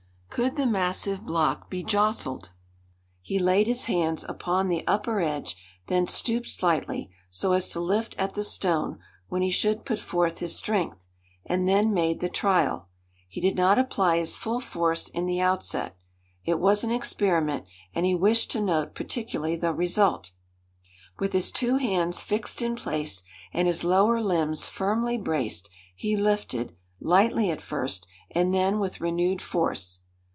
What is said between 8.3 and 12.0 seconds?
the stone when he should put forth his strength, and then